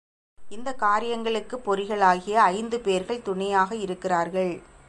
[0.49, 4.61] இந்தக் காரியங்களுக்குப் பொறிகளாகிய ஐந்து பேர்கள் துணையாக இருக்கிறார்கள்.